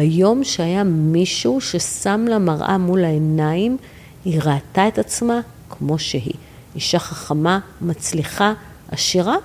ביום 0.00 0.44
שהיה 0.44 0.84
מישהו 0.84 1.60
ששם 1.60 2.24
לה 2.28 2.38
מראה 2.38 2.78
מול 2.78 3.04
העיניים, 3.04 3.76
היא 4.24 4.40
ראתה 4.44 4.88
את 4.88 4.98
עצמה 4.98 5.40
כמו 5.70 5.98
שהיא. 5.98 6.34
אישה 6.74 6.98
חכמה, 6.98 7.58
מצליחה, 7.80 8.52
עשירה 8.90 9.36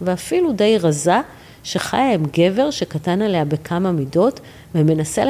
ואפילו 0.00 0.52
די 0.52 0.78
רזה, 0.78 1.20
שחיה 1.64 2.14
עם 2.14 2.22
גבר 2.38 2.70
שקטן 2.70 3.22
עליה 3.22 3.44
בכמה 3.44 3.92
מידות 3.92 4.40
ומנסה 4.74 5.24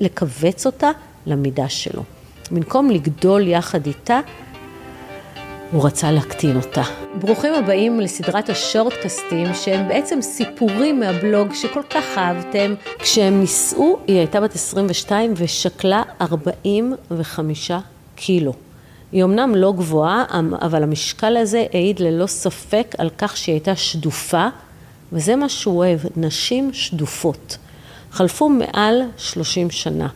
לכווץ, 0.00 0.66
אותה 0.66 0.90
למידה 1.26 1.68
שלו. 1.68 2.02
במקום 2.50 2.90
לגדול 2.90 3.48
יחד 3.48 3.86
איתה, 3.86 4.20
הוא 5.72 5.86
רצה 5.86 6.10
להקטין 6.10 6.56
אותה. 6.56 6.82
ברוכים 7.20 7.54
הבאים 7.54 8.00
לסדרת 8.00 8.48
השורטקסטים 8.48 9.54
שהם 9.54 9.88
בעצם 9.88 10.22
סיפורים 10.22 11.00
מהבלוג 11.00 11.54
שכל 11.54 11.82
כך 11.90 12.04
אהבתם. 12.18 12.74
כשהם 12.98 13.40
נישאו 13.40 13.98
היא 14.06 14.18
הייתה 14.18 14.40
בת 14.40 14.54
22 14.54 15.34
ושקלה 15.36 16.02
45 16.20 17.70
קילו. 18.16 18.52
היא 19.12 19.24
אמנם 19.24 19.54
לא 19.54 19.72
גבוהה, 19.72 20.24
אבל 20.62 20.82
המשקל 20.82 21.36
הזה 21.36 21.66
העיד 21.72 22.00
ללא 22.00 22.26
ספק 22.26 22.94
על 22.98 23.10
כך 23.18 23.36
שהיא 23.36 23.52
הייתה 23.52 23.76
שדופה, 23.76 24.46
וזה 25.12 25.36
מה 25.36 25.48
שהוא 25.48 25.76
אוהב, 25.76 26.00
נשים 26.16 26.70
שדופות. 26.72 27.58
חלפו 28.12 28.48
מעל 28.48 29.02
30 29.16 29.70
שנה. 29.70 30.08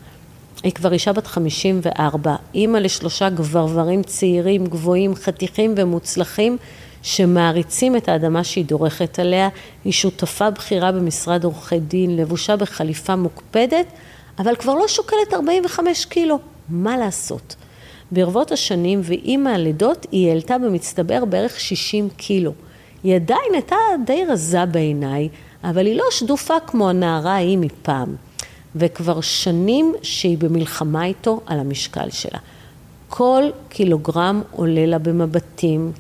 היא 0.63 0.73
כבר 0.73 0.93
אישה 0.93 1.13
בת 1.13 1.27
54, 1.27 2.37
אימא 2.55 2.79
לשלושה 2.79 3.29
גברברים 3.31 4.03
צעירים, 4.03 4.67
גבוהים, 4.67 5.15
חתיכים 5.15 5.75
ומוצלחים, 5.77 6.57
שמעריצים 7.03 7.97
את 7.97 8.09
האדמה 8.09 8.45
שהיא 8.45 8.65
דורכת 8.65 9.19
עליה. 9.19 9.49
היא 9.85 9.93
שותפה 9.93 10.51
בכירה 10.51 10.93
במשרד 10.93 11.45
עורכי 11.45 11.81
דין, 11.81 12.17
לבושה 12.17 12.57
בחליפה 12.57 13.17
מוקפדת, 13.17 13.87
אבל 14.39 14.57
כבר 14.57 14.75
לא 14.75 14.89
שוקלת 14.89 15.35
45 15.35 16.05
קילו. 16.05 16.39
מה 16.69 16.97
לעשות? 16.97 17.57
ברבות 18.13 18.53
השנים 18.53 19.01
ועם 19.05 19.47
הלידות 19.47 20.07
היא 20.13 20.29
העלתה 20.29 20.59
במצטבר 20.59 21.25
בערך 21.25 21.61
60 21.61 22.09
קילו. 22.17 22.53
היא 23.03 23.15
עדיין 23.15 23.53
הייתה 23.53 23.77
די 24.07 24.25
רזה 24.29 24.67
בעיניי, 24.67 25.29
אבל 25.65 25.87
היא 25.87 25.97
לא 25.97 26.05
שדופה 26.11 26.55
כמו 26.67 26.89
הנערה 26.89 27.33
ההיא 27.33 27.59
מפעם. 27.59 28.15
וכבר 28.77 29.21
שנים 29.21 29.95
שהיא 30.03 30.39
במלחמה 30.39 31.05
איתו 31.05 31.41
על 31.47 31.61
המשקל 31.61 32.11
שלה. 32.11 32.39
כל 33.09 33.43
קילוגרם 33.69 34.43
עולה 34.51 34.87
לה 34.87 34.99
במבטים, 34.99 35.93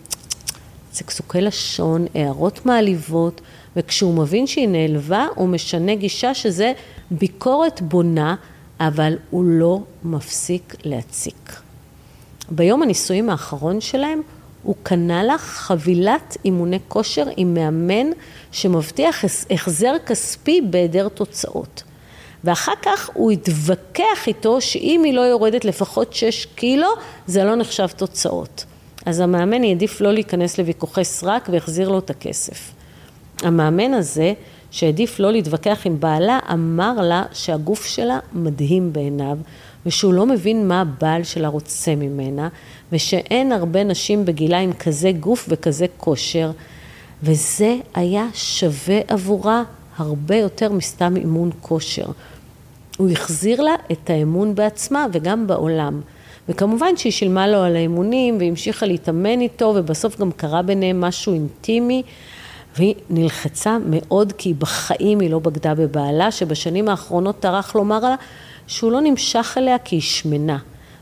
צקצוקי 0.90 1.40
לשון, 1.40 2.06
הערות 2.14 2.66
מעליבות, 2.66 3.40
וכשהוא 3.76 4.14
מבין 4.14 4.46
שהיא 4.46 4.68
נעלבה, 4.68 5.26
הוא 5.34 5.48
משנה 5.48 5.94
גישה 5.94 6.34
שזה 6.34 6.72
ביקורת 7.10 7.80
בונה, 7.80 8.34
אבל 8.80 9.16
הוא 9.30 9.44
לא 9.44 9.80
מפסיק 10.04 10.74
להציק. 10.84 11.60
ביום 12.50 12.82
הנישואים 12.82 13.30
האחרון 13.30 13.80
שלהם, 13.80 14.20
הוא 14.62 14.74
קנה 14.82 15.22
לה 15.22 15.38
חבילת 15.38 16.36
אימוני 16.44 16.78
כושר 16.88 17.24
עם 17.36 17.54
מאמן 17.54 18.06
שמבטיח 18.52 19.24
החזר 19.50 19.94
כספי 20.06 20.60
בהיעדר 20.70 21.08
תוצאות. 21.08 21.82
ואחר 22.44 22.72
כך 22.82 23.10
הוא 23.12 23.30
התווכח 23.30 24.26
איתו 24.26 24.60
שאם 24.60 25.02
היא 25.04 25.14
לא 25.14 25.20
יורדת 25.20 25.64
לפחות 25.64 26.12
6 26.12 26.46
קילו, 26.54 26.88
זה 27.26 27.44
לא 27.44 27.56
נחשב 27.56 27.86
תוצאות. 27.86 28.64
אז 29.06 29.20
המאמן 29.20 29.64
העדיף 29.64 30.00
לא 30.00 30.12
להיכנס 30.12 30.58
לוויכוחי 30.58 31.04
סרק 31.04 31.48
והחזיר 31.52 31.88
לו 31.88 31.98
את 31.98 32.10
הכסף. 32.10 32.72
המאמן 33.42 33.94
הזה, 33.94 34.32
שהעדיף 34.70 35.20
לא 35.20 35.32
להתווכח 35.32 35.80
עם 35.84 36.00
בעלה, 36.00 36.38
אמר 36.52 36.92
לה 37.02 37.24
שהגוף 37.32 37.84
שלה 37.84 38.18
מדהים 38.32 38.92
בעיניו, 38.92 39.38
ושהוא 39.86 40.14
לא 40.14 40.26
מבין 40.26 40.68
מה 40.68 40.80
הבעל 40.80 41.24
שלה 41.24 41.48
רוצה 41.48 41.94
ממנה, 41.94 42.48
ושאין 42.92 43.52
הרבה 43.52 43.84
נשים 43.84 44.24
בגילה 44.24 44.58
עם 44.58 44.72
כזה 44.72 45.12
גוף 45.12 45.46
וכזה 45.48 45.86
כושר, 45.96 46.50
וזה 47.22 47.76
היה 47.94 48.26
שווה 48.34 49.00
עבורה 49.08 49.62
הרבה 50.00 50.36
יותר 50.36 50.72
מסתם 50.72 51.16
אימון 51.16 51.50
כושר. 51.60 52.06
הוא 52.98 53.10
החזיר 53.10 53.62
לה 53.62 53.74
את 53.92 54.10
האמון 54.10 54.54
בעצמה 54.54 55.06
וגם 55.12 55.46
בעולם. 55.46 56.00
וכמובן 56.48 56.96
שהיא 56.96 57.12
שילמה 57.12 57.48
לו 57.48 57.58
על 57.58 57.76
האימונים 57.76 58.36
והמשיכה 58.40 58.86
להתאמן 58.86 59.40
איתו 59.40 59.72
ובסוף 59.76 60.20
גם 60.20 60.32
קרה 60.32 60.62
ביניהם 60.62 61.00
משהו 61.00 61.34
אינטימי 61.34 62.02
והיא 62.76 62.94
נלחצה 63.10 63.76
מאוד 63.90 64.32
כי 64.38 64.54
בחיים 64.54 65.20
היא 65.20 65.30
לא 65.30 65.38
בגדה 65.38 65.74
בבעלה 65.74 66.30
שבשנים 66.30 66.88
האחרונות 66.88 67.40
טרח 67.40 67.74
לומר 67.74 68.00
לה 68.00 68.14
שהוא 68.66 68.92
לא 68.92 69.00
נמשך 69.00 69.54
אליה 69.58 69.78
כי 69.78 69.96
היא 69.96 70.02
שמנה. 70.02 70.58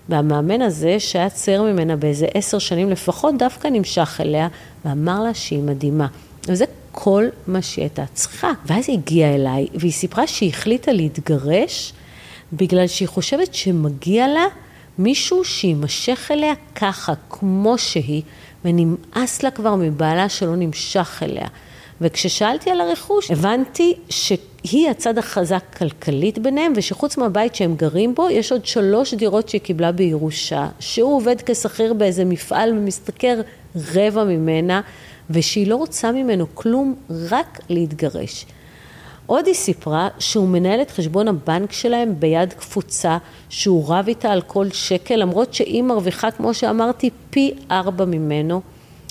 והמאמן 0.08 0.62
הזה 0.62 1.00
שהיה 1.00 1.31
צעיר 1.31 1.62
ממנה 1.62 1.97
באיזה 1.97 2.26
עשר 2.34 2.58
שנים 2.58 2.91
לפחות 2.91 3.34
דווקא 3.38 3.69
נמשך 3.69 4.20
אליה 4.20 4.48
ואמר 4.84 5.22
לה 5.22 5.34
שהיא 5.34 5.62
מדהימה. 5.62 6.06
וזה 6.48 6.64
כל 7.00 7.25
מה 7.47 7.62
שהיא 7.62 7.82
הייתה 7.82 8.04
צריכה. 8.14 8.53
ואז 8.66 8.84
היא 8.88 8.98
הגיעה 8.98 9.34
אליי, 9.34 9.66
והיא 9.75 9.92
סיפרה 9.92 10.26
שהיא 10.26 10.50
החליטה 10.50 10.92
להתגרש, 10.92 11.92
בגלל 12.53 12.86
שהיא 12.86 13.09
חושבת 13.09 13.54
שמגיע 13.54 14.28
לה 14.28 14.44
מישהו 14.98 15.44
שיימשך 15.44 16.31
אליה 16.31 16.53
ככה, 16.75 17.12
כמו 17.31 17.78
שהיא, 17.78 18.22
ונמאס 18.64 19.42
לה 19.42 19.50
כבר 19.50 19.75
מבעלה 19.75 20.28
שלא 20.28 20.56
נמשך 20.56 21.22
אליה. 21.22 21.47
וכששאלתי 22.00 22.70
על 22.70 22.81
הרכוש, 22.81 23.31
הבנתי 23.31 23.94
שהיא 24.08 24.91
הצד 24.91 25.19
החזק 25.19 25.62
כלכלית 25.78 26.38
ביניהם, 26.38 26.72
ושחוץ 26.76 27.16
מהבית 27.16 27.54
שהם 27.54 27.76
גרים 27.76 28.14
בו, 28.14 28.31
יש 28.31 28.53
עוד 28.53 28.66
שלוש 28.66 29.14
דירות 29.14 29.48
שהיא 29.48 29.60
קיבלה 29.60 29.92
בירושה, 29.92 30.66
שהוא 30.81 31.16
עובד 31.16 31.37
כשכיר 31.47 31.92
באיזה 31.94 32.25
מפעל 32.25 32.72
ומשתכר 32.72 33.41
רבע 33.94 34.25
ממנה, 34.25 34.81
ושהיא 35.31 35.66
לא 35.66 35.77
רוצה 35.77 36.12
ממנו 36.12 36.47
כלום, 36.55 36.94
רק 37.11 37.61
להתגרש. 37.69 38.47
עוד 39.27 39.47
היא 39.47 39.55
סיפרה 39.55 40.09
שהוא 40.19 40.49
מנהל 40.49 40.83
את 40.83 40.91
חשבון 40.91 41.28
הבנק 41.28 41.72
שלהם 41.72 42.15
ביד 42.19 42.53
קפוצה, 42.53 43.19
שהוא 43.49 43.84
רב 43.88 44.05
איתה 44.09 44.33
על 44.33 44.41
כל 44.41 44.71
שקל, 44.71 45.17
למרות 45.17 45.55
שהיא 45.55 45.83
מרוויחה, 45.83 46.31
כמו 46.31 46.55
שאמרתי, 46.55 47.11
פי 47.31 47.55
ארבע 47.71 48.05
ממנו, 48.05 48.61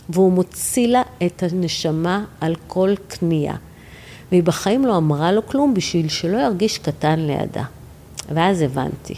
והוא 0.10 0.32
מוציא 0.32 0.88
לה 0.88 1.02
את 1.26 1.44
הנשמה 1.44 2.26
על 2.42 2.56
כל 2.68 2.94
קנייה. 3.08 3.56
והיא 4.32 4.44
בחיים 4.44 4.86
לא 4.86 4.98
אמרה 4.98 5.32
לו 5.32 5.48
כלום 5.48 5.74
בשביל 5.74 6.10
שלא 6.10 6.38
ירגיש 6.38 6.78
קטן 6.78 7.20
לידה. 7.20 7.64
ואז 8.30 8.62
הבנתי. 8.62 9.16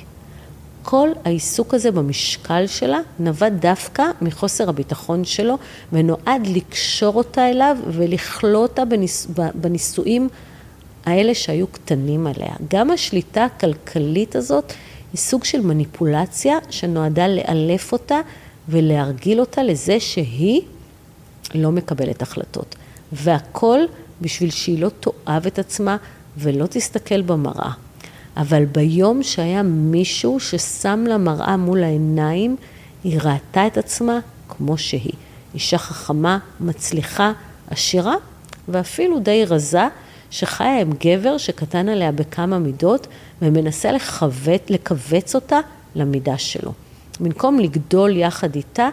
כל 0.90 1.10
העיסוק 1.26 1.74
הזה 1.74 1.92
במשקל 1.92 2.68
שלה 2.68 3.00
נבע 3.20 3.50
דווקא 3.50 4.04
מחוסר 4.22 4.70
הביטחון 4.70 5.26
שלו 5.26 5.58
ונועד 5.94 6.48
לקשור 6.48 7.16
אותה 7.16 7.50
אליו 7.50 7.78
ולכלוא 7.88 8.62
אותה 8.62 8.86
בניס... 8.86 9.28
בנישואים 9.56 10.30
האלה 11.06 11.36
שהיו 11.36 11.68
קטנים 11.68 12.28
עליה. 12.28 12.56
גם 12.70 12.92
השליטה 12.92 13.46
הכלכלית 13.46 14.36
הזאת 14.36 14.74
היא 15.14 15.20
סוג 15.20 15.44
של 15.44 15.62
מניפולציה 15.62 16.58
שנועדה 16.70 17.28
לאלף 17.28 17.92
אותה 17.92 18.20
ולהרגיל 18.70 19.40
אותה 19.40 19.64
לזה 19.64 20.00
שהיא 20.00 20.62
לא 21.56 21.72
מקבלת 21.72 22.22
החלטות. 22.22 22.76
והכל 23.12 23.80
בשביל 24.22 24.50
שהיא 24.50 24.82
לא 24.82 24.90
תאהב 25.00 25.46
את 25.46 25.60
עצמה 25.60 25.98
ולא 26.38 26.66
תסתכל 26.66 27.22
במראה. 27.22 27.72
אבל 28.38 28.66
ביום 28.66 29.24
שהיה 29.24 29.64
מישהו 29.64 30.40
ששם 30.40 31.04
לה 31.08 31.18
מראה 31.18 31.58
מול 31.58 31.84
העיניים, 31.84 32.56
היא 33.04 33.20
ראתה 33.24 33.68
את 33.68 33.78
עצמה 33.78 34.20
כמו 34.50 34.78
שהיא. 34.78 35.14
אישה 35.54 35.78
חכמה, 35.78 36.38
מצליחה, 36.60 37.32
עשירה 37.70 38.16
ואפילו 38.68 39.20
די 39.20 39.46
רזה, 39.46 39.88
שחיה 40.32 40.82
עם 40.82 40.92
גבר 41.04 41.38
שקטן 41.38 41.90
עליה 41.90 42.12
בכמה 42.12 42.60
מידות 42.60 43.08
ומנסה 43.42 43.92
לכווץ, 44.70 45.36
אותה 45.36 45.60
למידה 45.96 46.38
שלו. 46.38 46.74
במקום 47.20 47.60
לגדול 47.60 48.18
יחד 48.18 48.56
איתה, 48.56 48.90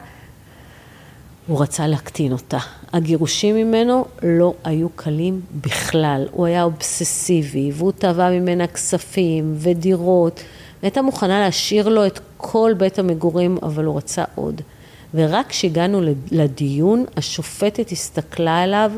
הוא 1.46 1.62
רצה 1.62 1.86
להקטין 1.86 2.32
אותה. 2.32 2.58
הגירושים 2.92 3.56
ממנו 3.56 4.04
לא 4.22 4.54
היו 4.64 4.88
קלים 4.88 5.40
בכלל. 5.60 6.26
הוא 6.30 6.46
היה 6.46 6.62
אובססיבי, 6.62 7.70
והוא 7.74 7.92
תבע 7.98 8.30
ממנה 8.30 8.66
כספים 8.66 9.54
ודירות, 9.58 10.40
והייתה 10.82 11.02
מוכנה 11.02 11.40
להשאיר 11.40 11.88
לו 11.88 12.06
את 12.06 12.20
כל 12.36 12.72
בית 12.78 12.98
המגורים, 12.98 13.58
אבל 13.62 13.84
הוא 13.84 13.96
רצה 13.96 14.24
עוד. 14.34 14.60
ורק 15.14 15.46
כשהגענו 15.48 16.00
לדיון, 16.30 17.04
השופטת 17.16 17.92
הסתכלה 17.92 18.62
עליו 18.62 18.92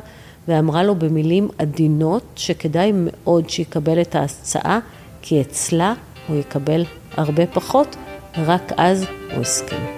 ואמרה 0.49 0.83
לו 0.83 0.95
במילים 0.95 1.49
עדינות 1.59 2.23
שכדאי 2.37 2.93
מאוד 2.95 3.51
שיקבל 3.51 4.01
את 4.01 4.15
ההצעה, 4.15 4.79
כי 5.23 5.41
אצלה 5.41 5.95
הוא 6.29 6.37
יקבל 6.37 6.85
הרבה 7.17 7.47
פחות, 7.47 7.97
רק 8.37 8.73
אז 8.77 9.05
הוא 9.35 9.41
הסכים. 9.41 9.98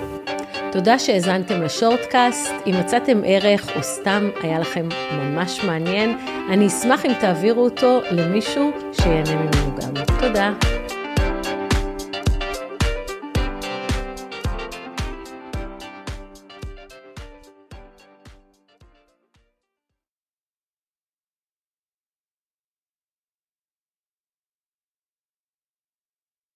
תודה 0.73 0.99
שהאזנתם 0.99 1.63
לשורטקאסט. 1.63 2.53
אם 2.67 2.75
מצאתם 2.81 3.21
ערך 3.25 3.77
או 3.77 3.83
סתם 3.83 4.31
היה 4.43 4.59
לכם 4.59 4.89
ממש 5.13 5.65
מעניין, 5.65 6.19
אני 6.51 6.67
אשמח 6.67 7.07
אם 7.07 7.13
תעבירו 7.21 7.65
אותו 7.65 8.01
למישהו 8.11 8.71
שיהנה 8.93 9.35
ממנו 9.35 9.77
גם. 9.77 10.05
תודה. 10.21 10.80